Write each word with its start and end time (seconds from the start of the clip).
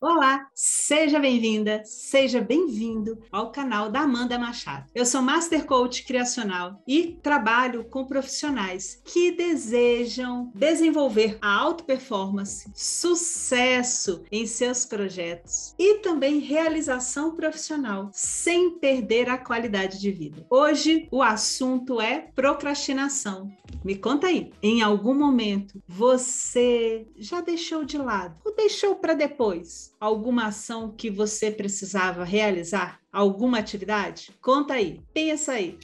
Olá, 0.00 0.48
seja 0.54 1.18
bem-vinda, 1.18 1.82
seja 1.84 2.40
bem-vindo 2.40 3.18
ao 3.32 3.50
canal 3.50 3.90
da 3.90 4.02
Amanda 4.02 4.38
Machado. 4.38 4.88
Eu 4.94 5.04
sou 5.04 5.20
Master 5.20 5.66
Coach 5.66 6.04
Criacional 6.04 6.80
e 6.86 7.18
trabalho 7.20 7.82
com 7.82 8.06
profissionais 8.06 9.02
que 9.04 9.32
desejam 9.32 10.52
desenvolver 10.54 11.36
a 11.42 11.52
alta 11.52 11.82
performance, 11.82 12.70
sucesso 12.76 14.22
em 14.30 14.46
seus 14.46 14.84
projetos 14.86 15.74
e 15.76 15.96
também 15.96 16.38
realização 16.38 17.34
profissional 17.34 18.08
sem 18.12 18.78
perder 18.78 19.28
a 19.28 19.36
qualidade 19.36 19.98
de 19.98 20.12
vida. 20.12 20.46
Hoje 20.48 21.08
o 21.10 21.20
assunto 21.20 22.00
é 22.00 22.30
procrastinação. 22.36 23.50
Me 23.84 23.96
conta 23.96 24.28
aí, 24.28 24.52
em 24.62 24.80
algum 24.80 25.14
momento 25.14 25.82
você 25.88 27.08
já 27.16 27.40
deixou 27.40 27.84
de 27.84 27.98
lado 27.98 28.36
ou 28.44 28.54
deixou 28.54 28.94
para 28.94 29.14
depois? 29.14 29.87
Alguma 30.00 30.46
ação 30.46 30.90
que 30.90 31.10
você 31.10 31.50
precisava 31.50 32.24
realizar? 32.24 33.00
Alguma 33.12 33.58
atividade? 33.58 34.32
Conta 34.40 34.74
aí, 34.74 35.00
pensa 35.12 35.52
aí. 35.52 35.78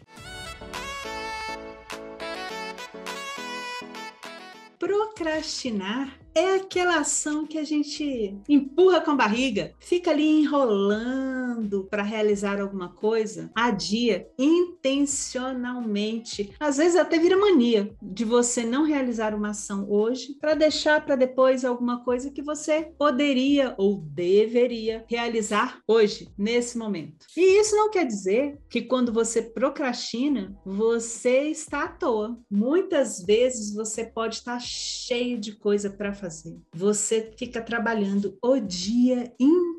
Procrastinar 4.78 6.23
é 6.34 6.56
aquela 6.56 6.98
ação 6.98 7.46
que 7.46 7.58
a 7.58 7.64
gente 7.64 8.36
empurra 8.48 9.00
com 9.00 9.12
a 9.12 9.16
barriga, 9.16 9.72
fica 9.78 10.10
ali 10.10 10.40
enrolando 10.40 11.86
para 11.88 12.02
realizar 12.02 12.60
alguma 12.60 12.88
coisa, 12.88 13.52
adia 13.54 14.28
intencionalmente. 14.36 16.52
Às 16.58 16.78
vezes 16.78 16.96
até 16.96 17.16
vira 17.18 17.36
mania 17.36 17.94
de 18.02 18.24
você 18.24 18.64
não 18.64 18.84
realizar 18.84 19.32
uma 19.34 19.50
ação 19.50 19.86
hoje 19.88 20.34
para 20.40 20.54
deixar 20.54 21.06
para 21.06 21.14
depois 21.14 21.64
alguma 21.64 22.02
coisa 22.02 22.30
que 22.30 22.42
você 22.42 22.92
poderia 22.98 23.74
ou 23.78 24.00
deveria 24.00 25.04
realizar 25.08 25.78
hoje, 25.86 26.28
nesse 26.36 26.76
momento. 26.76 27.26
E 27.36 27.60
isso 27.60 27.76
não 27.76 27.88
quer 27.90 28.04
dizer 28.04 28.58
que 28.68 28.82
quando 28.82 29.12
você 29.12 29.40
procrastina, 29.40 30.52
você 30.64 31.44
está 31.44 31.84
à 31.84 31.88
toa. 31.88 32.36
Muitas 32.50 33.24
vezes 33.24 33.72
você 33.72 34.04
pode 34.04 34.34
estar 34.36 34.60
cheio 34.60 35.38
de 35.38 35.52
coisa 35.52 35.90
para 35.90 36.12
fazer 36.12 36.23
fazer. 36.24 36.60
Você 36.74 37.32
fica 37.36 37.60
trabalhando 37.62 38.38
o 38.42 38.58
dia 38.58 39.34
inteiro, 39.38 39.73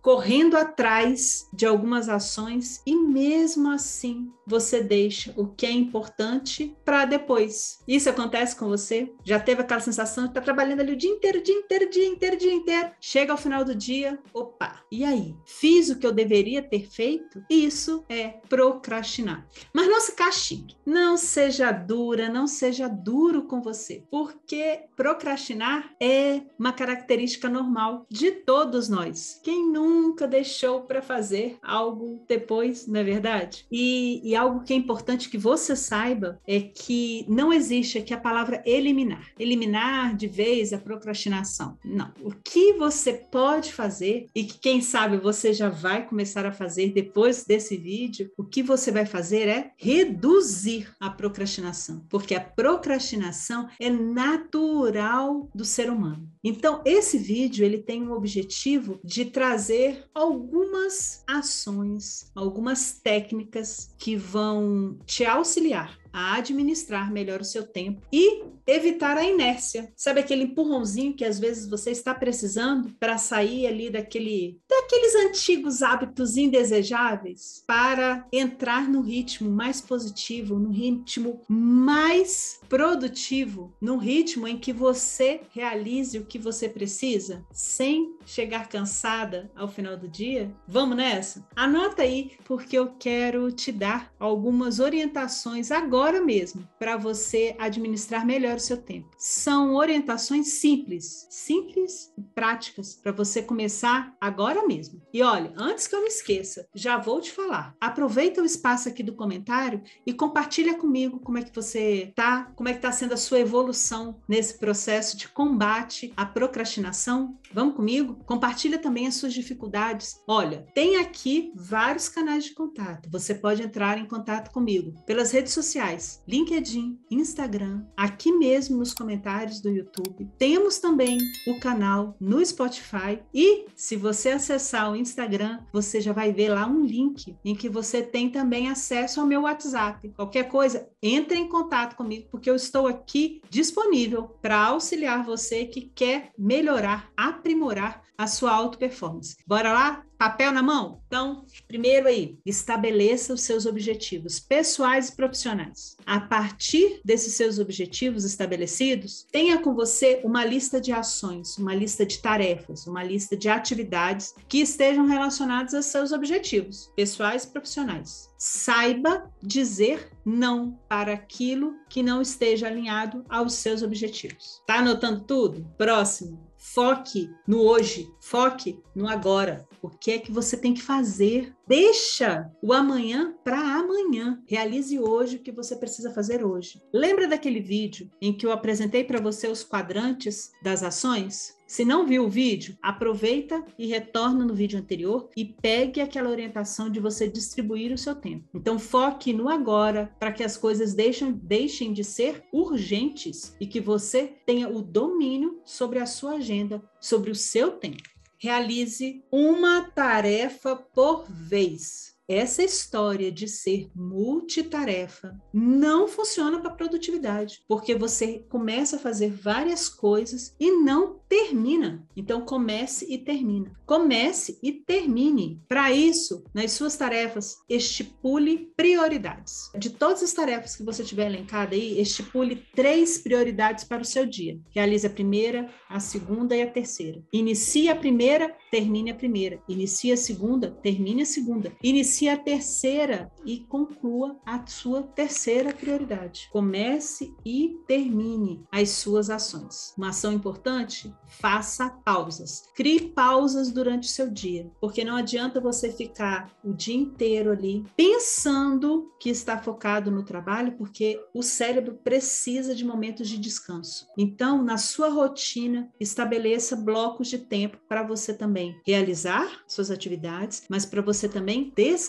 correndo 0.00 0.56
atrás 0.56 1.48
de 1.52 1.66
algumas 1.66 2.08
ações 2.08 2.82
e 2.86 2.94
mesmo 2.94 3.70
assim 3.70 4.30
você 4.46 4.82
deixa 4.82 5.32
o 5.36 5.46
que 5.46 5.66
é 5.66 5.70
importante 5.70 6.76
para 6.84 7.04
depois. 7.04 7.78
Isso 7.86 8.10
acontece 8.10 8.56
com 8.56 8.68
você? 8.68 9.12
Já 9.24 9.38
teve 9.38 9.62
aquela 9.62 9.80
sensação 9.80 10.24
de 10.24 10.30
estar 10.30 10.40
tá 10.40 10.44
trabalhando 10.44 10.80
ali 10.80 10.92
o 10.92 10.96
dia 10.96 11.10
inteiro, 11.10 11.42
dia 11.42 11.54
inteiro, 11.54 11.90
dia 11.90 12.06
inteiro, 12.06 12.36
dia 12.36 12.52
inteiro. 12.52 12.90
Chega 13.00 13.32
ao 13.32 13.38
final 13.38 13.64
do 13.64 13.74
dia, 13.74 14.18
opa, 14.32 14.80
e 14.90 15.04
aí? 15.04 15.34
Fiz 15.46 15.90
o 15.90 15.98
que 15.98 16.06
eu 16.06 16.12
deveria 16.12 16.62
ter 16.62 16.88
feito? 16.90 17.42
Isso 17.48 18.04
é 18.08 18.28
procrastinar. 18.48 19.46
Mas 19.72 19.88
não 19.88 20.00
se 20.00 20.12
castigue. 20.12 20.76
Não 20.84 21.16
seja 21.16 21.70
dura, 21.70 22.28
não 22.28 22.46
seja 22.46 22.88
duro 22.88 23.44
com 23.44 23.62
você, 23.62 24.04
porque 24.10 24.84
procrastinar 24.96 25.94
é 26.00 26.42
uma 26.58 26.72
característica 26.72 27.48
normal 27.48 28.06
de 28.10 28.32
todos 28.32 28.88
nós. 28.88 29.11
Quem 29.42 29.70
nunca 29.70 30.26
deixou 30.26 30.82
para 30.82 31.02
fazer 31.02 31.56
algo 31.62 32.24
depois, 32.28 32.86
não 32.86 33.00
é 33.00 33.04
verdade? 33.04 33.66
E, 33.70 34.20
e 34.22 34.34
algo 34.34 34.62
que 34.62 34.72
é 34.72 34.76
importante 34.76 35.28
que 35.28 35.38
você 35.38 35.74
saiba 35.76 36.40
é 36.46 36.60
que 36.60 37.24
não 37.28 37.52
existe 37.52 37.98
aqui 37.98 38.14
a 38.14 38.20
palavra 38.20 38.62
eliminar. 38.66 39.30
Eliminar 39.38 40.16
de 40.16 40.26
vez 40.26 40.72
a 40.72 40.78
procrastinação. 40.78 41.78
Não. 41.84 42.12
O 42.22 42.32
que 42.32 42.72
você 42.74 43.12
pode 43.12 43.72
fazer 43.72 44.26
e 44.34 44.44
que 44.44 44.58
quem 44.58 44.80
sabe 44.80 45.16
você 45.16 45.52
já 45.52 45.68
vai 45.68 46.06
começar 46.06 46.46
a 46.46 46.52
fazer 46.52 46.92
depois 46.92 47.44
desse 47.44 47.76
vídeo, 47.76 48.30
o 48.36 48.44
que 48.44 48.62
você 48.62 48.90
vai 48.90 49.06
fazer 49.06 49.48
é 49.48 49.72
reduzir 49.76 50.92
a 51.00 51.10
procrastinação, 51.10 52.04
porque 52.08 52.34
a 52.34 52.40
procrastinação 52.40 53.68
é 53.80 53.90
natural 53.90 55.48
do 55.54 55.64
ser 55.64 55.90
humano. 55.90 56.28
Então, 56.44 56.80
esse 56.84 57.18
vídeo 57.18 57.64
ele 57.64 57.78
tem 57.78 58.06
o 58.06 58.12
objetivo 58.12 59.00
de 59.04 59.24
trazer 59.24 60.04
algumas 60.14 61.22
ações, 61.26 62.30
algumas 62.34 62.92
técnicas 62.92 63.94
que 63.98 64.16
vão 64.16 64.98
te 65.06 65.24
auxiliar 65.24 66.01
a 66.12 66.36
administrar 66.36 67.10
melhor 67.10 67.40
o 67.40 67.44
seu 67.44 67.64
tempo 67.64 68.02
e 68.12 68.44
evitar 68.66 69.16
a 69.16 69.24
inércia. 69.24 69.92
Sabe 69.96 70.20
aquele 70.20 70.44
empurrãozinho 70.44 71.14
que 71.14 71.24
às 71.24 71.38
vezes 71.38 71.68
você 71.68 71.90
está 71.90 72.14
precisando 72.14 72.94
para 73.00 73.18
sair 73.18 73.66
ali 73.66 73.90
daquele 73.90 74.60
daqueles 74.68 75.14
antigos 75.14 75.82
hábitos 75.82 76.36
indesejáveis 76.36 77.64
para 77.66 78.26
entrar 78.32 78.88
no 78.88 79.00
ritmo 79.00 79.50
mais 79.50 79.80
positivo, 79.80 80.58
no 80.58 80.70
ritmo 80.70 81.40
mais 81.48 82.60
produtivo, 82.68 83.74
no 83.80 83.96
ritmo 83.96 84.46
em 84.46 84.58
que 84.58 84.72
você 84.72 85.40
realize 85.50 86.18
o 86.18 86.26
que 86.26 86.38
você 86.38 86.68
precisa 86.68 87.44
sem 87.52 88.16
chegar 88.24 88.68
cansada 88.68 89.50
ao 89.56 89.68
final 89.68 89.96
do 89.96 90.08
dia? 90.08 90.54
Vamos 90.68 90.96
nessa? 90.96 91.46
Anota 91.56 92.02
aí 92.02 92.32
porque 92.44 92.78
eu 92.78 92.88
quero 92.98 93.50
te 93.50 93.72
dar 93.72 94.12
algumas 94.18 94.78
orientações 94.78 95.70
agora 95.70 96.01
agora 96.02 96.20
mesmo 96.20 96.68
para 96.80 96.96
você 96.96 97.54
administrar 97.60 98.26
melhor 98.26 98.56
o 98.56 98.60
seu 98.60 98.76
tempo. 98.76 99.08
São 99.16 99.76
orientações 99.76 100.54
simples, 100.54 101.28
simples 101.30 102.12
e 102.18 102.22
práticas 102.22 102.96
para 103.00 103.12
você 103.12 103.40
começar 103.40 104.12
agora 104.20 104.66
mesmo. 104.66 105.00
E 105.12 105.22
olha, 105.22 105.52
antes 105.56 105.86
que 105.86 105.94
eu 105.94 106.00
me 106.02 106.08
esqueça, 106.08 106.66
já 106.74 106.98
vou 106.98 107.20
te 107.20 107.30
falar. 107.30 107.76
Aproveita 107.80 108.42
o 108.42 108.44
espaço 108.44 108.88
aqui 108.88 109.00
do 109.00 109.14
comentário 109.14 109.80
e 110.04 110.12
compartilha 110.12 110.74
comigo 110.76 111.20
como 111.20 111.38
é 111.38 111.42
que 111.42 111.54
você 111.54 112.12
tá, 112.16 112.50
como 112.56 112.68
é 112.68 112.72
que 112.72 112.78
está 112.78 112.90
sendo 112.90 113.14
a 113.14 113.16
sua 113.16 113.38
evolução 113.38 114.20
nesse 114.28 114.58
processo 114.58 115.16
de 115.16 115.28
combate 115.28 116.12
à 116.16 116.26
procrastinação. 116.26 117.38
Vamos 117.52 117.76
comigo? 117.76 118.18
Compartilha 118.26 118.78
também 118.78 119.06
as 119.06 119.14
suas 119.14 119.32
dificuldades. 119.32 120.20
Olha, 120.26 120.66
tem 120.74 120.96
aqui 120.96 121.52
vários 121.54 122.08
canais 122.08 122.44
de 122.44 122.54
contato. 122.54 123.08
Você 123.08 123.36
pode 123.36 123.62
entrar 123.62 123.98
em 123.98 124.06
contato 124.06 124.50
comigo 124.50 124.94
pelas 125.06 125.30
redes 125.30 125.52
sociais 125.52 125.91
sociais, 125.92 126.22
LinkedIn, 126.26 126.98
Instagram, 127.10 127.84
aqui 127.96 128.32
mesmo 128.32 128.78
nos 128.78 128.94
comentários 128.94 129.60
do 129.60 129.68
YouTube. 129.68 130.28
Temos 130.38 130.78
também 130.78 131.18
o 131.46 131.58
canal 131.60 132.16
no 132.20 132.44
Spotify 132.44 133.20
e 133.34 133.66
se 133.74 133.96
você 133.96 134.30
acessar 134.30 134.90
o 134.90 134.96
Instagram, 134.96 135.60
você 135.72 136.00
já 136.00 136.12
vai 136.12 136.32
ver 136.32 136.50
lá 136.50 136.66
um 136.66 136.84
link 136.84 137.36
em 137.44 137.54
que 137.54 137.68
você 137.68 138.02
tem 138.02 138.30
também 138.30 138.68
acesso 138.68 139.20
ao 139.20 139.26
meu 139.26 139.42
WhatsApp. 139.42 140.08
Qualquer 140.10 140.48
coisa, 140.48 140.88
entre 141.02 141.38
em 141.38 141.48
contato 141.48 141.96
comigo 141.96 142.28
porque 142.30 142.48
eu 142.48 142.56
estou 142.56 142.86
aqui 142.86 143.42
disponível 143.50 144.36
para 144.40 144.66
auxiliar 144.66 145.24
você 145.24 145.64
que 145.64 145.82
quer 145.94 146.30
melhorar, 146.38 147.10
aprimorar 147.16 148.02
a 148.16 148.26
sua 148.26 148.52
auto 148.52 148.78
performance. 148.78 149.36
Bora 149.46 149.72
lá? 149.72 150.04
Papel 150.22 150.52
na 150.52 150.62
mão? 150.62 151.02
Então, 151.08 151.44
primeiro 151.66 152.06
aí, 152.06 152.38
estabeleça 152.46 153.34
os 153.34 153.40
seus 153.40 153.66
objetivos 153.66 154.38
pessoais 154.38 155.08
e 155.08 155.16
profissionais. 155.16 155.96
A 156.06 156.20
partir 156.20 157.00
desses 157.04 157.34
seus 157.34 157.58
objetivos 157.58 158.24
estabelecidos, 158.24 159.26
tenha 159.32 159.58
com 159.58 159.74
você 159.74 160.20
uma 160.22 160.44
lista 160.44 160.80
de 160.80 160.92
ações, 160.92 161.58
uma 161.58 161.74
lista 161.74 162.06
de 162.06 162.22
tarefas, 162.22 162.86
uma 162.86 163.02
lista 163.02 163.36
de 163.36 163.48
atividades 163.48 164.32
que 164.48 164.58
estejam 164.58 165.06
relacionadas 165.06 165.74
aos 165.74 165.86
seus 165.86 166.12
objetivos 166.12 166.92
pessoais 166.94 167.42
e 167.42 167.48
profissionais. 167.48 168.30
Saiba 168.38 169.28
dizer 169.42 170.08
não 170.24 170.78
para 170.88 171.14
aquilo 171.14 171.74
que 171.88 172.00
não 172.00 172.22
esteja 172.22 172.68
alinhado 172.68 173.24
aos 173.28 173.54
seus 173.54 173.82
objetivos. 173.82 174.62
Tá 174.68 174.76
anotando 174.76 175.24
tudo? 175.24 175.68
Próximo. 175.76 176.51
Foque 176.74 177.30
no 177.46 177.60
hoje, 177.60 178.10
foque 178.18 178.82
no 178.94 179.06
agora. 179.06 179.68
O 179.82 179.90
que 179.90 180.12
é 180.12 180.18
que 180.18 180.32
você 180.32 180.56
tem 180.56 180.72
que 180.72 180.80
fazer? 180.80 181.54
Deixa 181.66 182.50
o 182.60 182.72
amanhã 182.72 183.34
para 183.44 183.58
amanhã. 183.58 184.42
Realize 184.46 184.98
hoje 184.98 185.36
o 185.36 185.38
que 185.40 185.52
você 185.52 185.76
precisa 185.76 186.10
fazer 186.10 186.44
hoje. 186.44 186.82
Lembra 186.92 187.28
daquele 187.28 187.60
vídeo 187.60 188.10
em 188.20 188.32
que 188.32 188.44
eu 188.44 188.52
apresentei 188.52 189.04
para 189.04 189.20
você 189.20 189.46
os 189.46 189.62
quadrantes 189.62 190.52
das 190.62 190.82
ações? 190.82 191.56
Se 191.66 191.86
não 191.86 192.06
viu 192.06 192.24
o 192.24 192.28
vídeo, 192.28 192.76
aproveita 192.82 193.64
e 193.78 193.86
retorna 193.86 194.44
no 194.44 194.54
vídeo 194.54 194.78
anterior 194.78 195.30
e 195.34 195.42
pegue 195.42 196.02
aquela 196.02 196.28
orientação 196.28 196.90
de 196.90 197.00
você 197.00 197.26
distribuir 197.26 197.92
o 197.92 197.96
seu 197.96 198.14
tempo. 198.14 198.44
Então, 198.52 198.78
foque 198.78 199.32
no 199.32 199.48
agora 199.48 200.14
para 200.18 200.32
que 200.32 200.44
as 200.44 200.56
coisas 200.56 200.92
deixem, 200.92 201.32
deixem 201.32 201.94
de 201.94 202.04
ser 202.04 202.44
urgentes 202.52 203.56
e 203.58 203.66
que 203.66 203.80
você 203.80 204.34
tenha 204.44 204.68
o 204.68 204.82
domínio 204.82 205.62
sobre 205.64 205.98
a 205.98 206.04
sua 206.04 206.32
agenda, 206.32 206.82
sobre 207.00 207.30
o 207.30 207.34
seu 207.34 207.70
tempo. 207.70 208.11
Realize 208.42 209.24
uma 209.30 209.82
tarefa 209.94 210.74
por 210.74 211.30
vez. 211.30 212.11
Essa 212.28 212.62
história 212.62 213.30
de 213.30 213.48
ser 213.48 213.90
multitarefa 213.94 215.36
não 215.52 216.06
funciona 216.06 216.60
para 216.60 216.70
produtividade, 216.70 217.62
porque 217.68 217.94
você 217.94 218.44
começa 218.48 218.96
a 218.96 218.98
fazer 218.98 219.30
várias 219.30 219.88
coisas 219.88 220.54
e 220.58 220.70
não 220.70 221.20
termina. 221.28 222.06
Então 222.16 222.42
comece 222.42 223.06
e 223.12 223.18
termina. 223.18 223.72
Comece 223.86 224.58
e 224.62 224.72
termine. 224.72 225.60
Para 225.68 225.92
isso, 225.92 226.44
nas 226.54 226.72
suas 226.72 226.96
tarefas, 226.96 227.58
estipule 227.68 228.72
prioridades. 228.76 229.70
De 229.76 229.90
todas 229.90 230.22
as 230.22 230.32
tarefas 230.32 230.76
que 230.76 230.82
você 230.82 231.02
tiver 231.02 231.26
elencada 231.26 231.74
aí, 231.74 232.00
estipule 232.00 232.64
três 232.74 233.18
prioridades 233.18 233.84
para 233.84 234.02
o 234.02 234.06
seu 234.06 234.26
dia. 234.26 234.58
Realize 234.70 235.06
a 235.06 235.10
primeira, 235.10 235.70
a 235.88 236.00
segunda 236.00 236.56
e 236.56 236.62
a 236.62 236.70
terceira. 236.70 237.22
Inicie 237.32 237.88
a 237.88 237.96
primeira, 237.96 238.54
termine 238.70 239.10
a 239.10 239.14
primeira. 239.14 239.62
Inicie 239.68 240.12
a 240.12 240.16
segunda, 240.16 240.70
termine 240.82 241.22
a 241.22 241.26
segunda. 241.26 241.72
Inicie 241.82 242.11
a 242.28 242.36
terceira 242.36 243.30
e 243.44 243.60
conclua 243.60 244.36
a 244.44 244.64
sua 244.66 245.02
terceira 245.02 245.72
prioridade. 245.72 246.48
Comece 246.52 247.34
e 247.44 247.76
termine 247.86 248.64
as 248.70 248.90
suas 248.90 249.30
ações. 249.30 249.94
Uma 249.96 250.10
ação 250.10 250.32
importante 250.32 251.12
faça 251.26 251.90
pausas. 252.04 252.64
Crie 252.74 253.08
pausas 253.10 253.70
durante 253.70 254.04
o 254.04 254.10
seu 254.10 254.30
dia, 254.30 254.70
porque 254.80 255.04
não 255.04 255.16
adianta 255.16 255.60
você 255.60 255.90
ficar 255.90 256.52
o 256.62 256.72
dia 256.72 256.96
inteiro 256.96 257.50
ali 257.50 257.84
pensando 257.96 259.12
que 259.18 259.30
está 259.30 259.58
focado 259.58 260.10
no 260.10 260.24
trabalho, 260.24 260.76
porque 260.76 261.18
o 261.34 261.42
cérebro 261.42 261.98
precisa 262.02 262.74
de 262.74 262.84
momentos 262.84 263.28
de 263.28 263.38
descanso. 263.38 264.06
Então, 264.18 264.62
na 264.62 264.76
sua 264.76 265.08
rotina, 265.08 265.90
estabeleça 265.98 266.76
blocos 266.76 267.28
de 267.28 267.38
tempo 267.38 267.78
para 267.88 268.02
você 268.02 268.34
também 268.34 268.80
realizar 268.84 269.62
suas 269.66 269.90
atividades, 269.90 270.64
mas 270.68 270.84
para 270.84 271.02
você 271.02 271.28
também 271.28 271.72
descansar. 271.74 272.01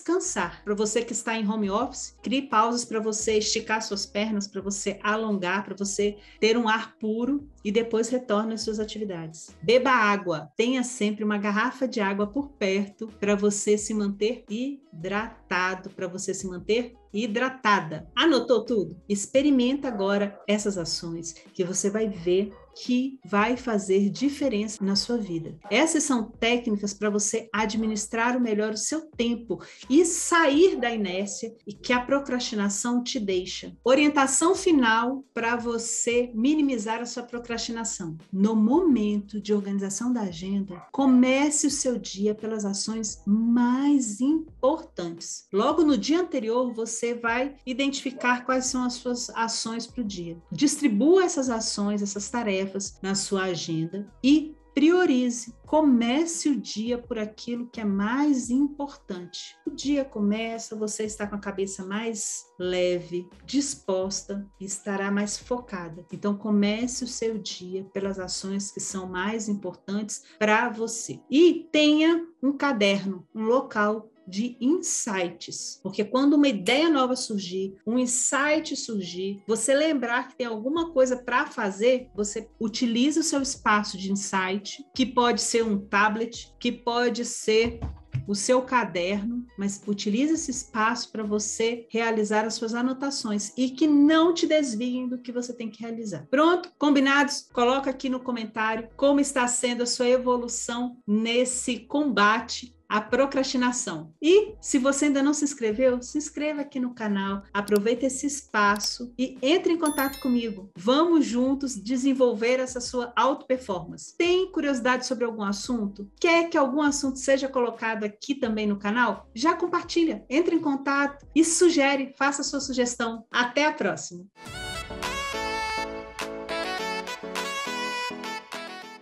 Para 0.63 0.73
você 0.73 1.03
que 1.03 1.13
está 1.13 1.35
em 1.35 1.47
home 1.47 1.69
office, 1.69 2.17
crie 2.21 2.43
pausas 2.43 2.85
para 2.85 2.99
você 2.99 3.37
esticar 3.37 3.81
suas 3.81 4.05
pernas, 4.05 4.47
para 4.47 4.61
você 4.61 4.99
alongar, 5.03 5.63
para 5.63 5.75
você 5.75 6.17
ter 6.39 6.57
um 6.57 6.67
ar 6.67 6.97
puro 6.97 7.47
e 7.63 7.71
depois 7.71 8.09
retorne 8.09 8.53
às 8.53 8.61
suas 8.61 8.79
atividades. 8.79 9.55
Beba 9.61 9.91
água. 9.91 10.51
Tenha 10.55 10.83
sempre 10.83 11.23
uma 11.23 11.37
garrafa 11.37 11.87
de 11.87 11.99
água 11.99 12.27
por 12.27 12.49
perto 12.49 13.07
para 13.19 13.35
você 13.35 13.77
se 13.77 13.93
manter 13.93 14.45
hidratado, 14.49 15.89
para 15.89 16.07
você 16.07 16.33
se 16.33 16.47
manter 16.47 16.93
hidratada. 17.13 18.09
Anotou 18.15 18.65
tudo? 18.65 18.97
Experimenta 19.07 19.87
agora 19.87 20.39
essas 20.47 20.77
ações 20.77 21.33
que 21.53 21.63
você 21.63 21.89
vai 21.89 22.09
ver 22.09 22.51
que 22.75 23.19
vai 23.25 23.55
fazer 23.55 24.09
diferença 24.09 24.83
na 24.83 24.95
sua 24.95 25.17
vida. 25.17 25.57
Essas 25.69 26.03
são 26.03 26.23
técnicas 26.23 26.93
para 26.93 27.09
você 27.09 27.49
administrar 27.53 28.35
o 28.35 28.41
melhor 28.41 28.73
o 28.73 28.77
seu 28.77 29.01
tempo 29.01 29.61
e 29.89 30.03
sair 30.05 30.75
da 30.77 30.89
inércia 30.89 31.55
e 31.67 31.73
que 31.73 31.93
a 31.93 31.99
procrastinação 31.99 33.03
te 33.03 33.19
deixa. 33.19 33.75
Orientação 33.83 34.55
final 34.55 35.23
para 35.33 35.55
você 35.55 36.31
minimizar 36.33 36.99
a 37.01 37.05
sua 37.05 37.23
procrastinação. 37.23 38.17
No 38.31 38.55
momento 38.55 39.39
de 39.39 39.53
organização 39.53 40.11
da 40.11 40.21
agenda, 40.21 40.83
comece 40.91 41.67
o 41.67 41.71
seu 41.71 41.97
dia 41.97 42.33
pelas 42.33 42.65
ações 42.65 43.21
mais 43.25 44.19
importantes. 44.19 45.47
Logo 45.51 45.83
no 45.83 45.97
dia 45.97 46.21
anterior, 46.21 46.73
você 46.73 47.02
vai 47.11 47.55
identificar 47.65 48.45
quais 48.45 48.67
são 48.67 48.83
as 48.83 48.93
suas 48.93 49.31
ações 49.31 49.87
para 49.87 50.01
o 50.01 50.05
dia. 50.05 50.37
Distribua 50.51 51.23
essas 51.23 51.49
ações, 51.49 52.03
essas 52.03 52.29
tarefas 52.29 52.99
na 53.01 53.15
sua 53.15 53.45
agenda 53.45 54.07
e 54.23 54.55
priorize. 54.73 55.53
Comece 55.65 56.49
o 56.49 56.59
dia 56.59 56.97
por 56.97 57.17
aquilo 57.17 57.67
que 57.67 57.81
é 57.81 57.85
mais 57.85 58.49
importante. 58.49 59.55
O 59.65 59.71
dia 59.71 60.03
começa, 60.05 60.75
você 60.75 61.03
está 61.03 61.25
com 61.25 61.35
a 61.35 61.39
cabeça 61.39 61.85
mais 61.85 62.45
leve, 62.59 63.27
disposta 63.45 64.45
e 64.59 64.65
estará 64.65 65.11
mais 65.11 65.37
focada. 65.37 66.05
Então 66.11 66.37
comece 66.37 67.03
o 67.03 67.07
seu 67.07 67.37
dia 67.37 67.85
pelas 67.93 68.19
ações 68.19 68.71
que 68.71 68.79
são 68.79 69.07
mais 69.07 69.47
importantes 69.47 70.23
para 70.37 70.69
você. 70.69 71.19
E 71.29 71.67
tenha 71.71 72.27
um 72.41 72.51
caderno, 72.51 73.27
um 73.33 73.43
local 73.43 74.09
de 74.27 74.57
insights. 74.59 75.79
Porque 75.81 76.03
quando 76.03 76.33
uma 76.33 76.47
ideia 76.47 76.89
nova 76.89 77.15
surgir, 77.15 77.75
um 77.85 77.97
insight 77.97 78.75
surgir, 78.75 79.41
você 79.47 79.73
lembrar 79.73 80.29
que 80.29 80.37
tem 80.37 80.47
alguma 80.47 80.91
coisa 80.91 81.17
para 81.17 81.45
fazer, 81.45 82.09
você 82.15 82.49
utiliza 82.59 83.19
o 83.19 83.23
seu 83.23 83.41
espaço 83.41 83.97
de 83.97 84.11
insight, 84.11 84.83
que 84.95 85.05
pode 85.05 85.41
ser 85.41 85.63
um 85.63 85.79
tablet, 85.79 86.53
que 86.59 86.71
pode 86.71 87.25
ser 87.25 87.79
o 88.27 88.35
seu 88.35 88.61
caderno, 88.61 89.45
mas 89.57 89.81
utilize 89.87 90.33
esse 90.33 90.51
espaço 90.51 91.11
para 91.11 91.23
você 91.23 91.85
realizar 91.89 92.45
as 92.45 92.53
suas 92.53 92.73
anotações 92.73 93.51
e 93.57 93.69
que 93.69 93.87
não 93.87 94.33
te 94.33 94.47
desviem 94.47 95.07
do 95.07 95.17
que 95.17 95.31
você 95.31 95.53
tem 95.53 95.69
que 95.69 95.81
realizar. 95.81 96.27
Pronto? 96.29 96.71
Combinados? 96.77 97.47
Coloca 97.51 97.89
aqui 97.89 98.09
no 98.09 98.19
comentário 98.19 98.89
como 98.95 99.19
está 99.19 99.47
sendo 99.47 99.83
a 99.83 99.87
sua 99.87 100.07
evolução 100.07 100.97
nesse 101.05 101.79
combate 101.79 102.75
a 102.93 103.01
procrastinação. 103.01 104.13
E 104.21 104.53
se 104.61 104.77
você 104.77 105.05
ainda 105.05 105.23
não 105.23 105.33
se 105.33 105.43
inscreveu, 105.43 105.99
se 106.03 106.15
inscreva 106.15 106.61
aqui 106.61 106.79
no 106.79 106.93
canal, 106.93 107.41
aproveite 107.51 108.05
esse 108.05 108.27
espaço 108.27 109.11
e 109.17 109.35
entre 109.41 109.73
em 109.73 109.79
contato 109.79 110.19
comigo. 110.19 110.69
Vamos 110.77 111.25
juntos 111.25 111.75
desenvolver 111.75 112.59
essa 112.59 112.79
sua 112.79 113.11
auto 113.15 113.47
performance. 113.47 114.15
Tem 114.15 114.51
curiosidade 114.51 115.07
sobre 115.07 115.25
algum 115.25 115.41
assunto? 115.41 116.07
Quer 116.19 116.51
que 116.51 116.57
algum 116.57 116.83
assunto 116.83 117.17
seja 117.17 117.47
colocado 117.47 118.03
aqui 118.03 118.35
também 118.35 118.67
no 118.67 118.77
canal? 118.77 119.27
Já 119.33 119.55
compartilha, 119.55 120.23
entre 120.29 120.55
em 120.55 120.59
contato 120.59 121.25
e 121.33 121.43
sugere, 121.43 122.13
faça 122.15 122.43
sua 122.43 122.59
sugestão. 122.59 123.25
Até 123.31 123.65
a 123.65 123.73
próxima. 123.73 124.23